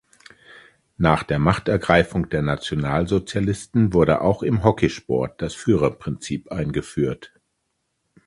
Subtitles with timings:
[0.97, 7.33] Nach der Machtergreifung der Nationalsozialisten wurde auch im Hockeysport das Führerprinzip eingeführt.